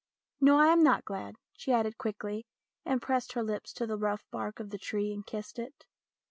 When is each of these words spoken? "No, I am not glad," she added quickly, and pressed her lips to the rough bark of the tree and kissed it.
"No, 0.39 0.57
I 0.57 0.69
am 0.69 0.81
not 0.81 1.05
glad," 1.05 1.35
she 1.53 1.71
added 1.71 1.99
quickly, 1.99 2.47
and 2.83 3.03
pressed 3.03 3.33
her 3.33 3.43
lips 3.43 3.71
to 3.73 3.85
the 3.85 3.99
rough 3.99 4.25
bark 4.31 4.59
of 4.59 4.71
the 4.71 4.79
tree 4.79 5.13
and 5.13 5.23
kissed 5.23 5.59
it. 5.59 5.85